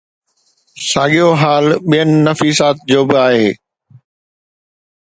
ساڳيو 0.89 1.27
حال 1.41 1.65
ٻين 1.89 2.09
نفيسات 2.27 2.75
جو 2.91 3.01
به 3.09 3.17
آهي. 3.27 3.49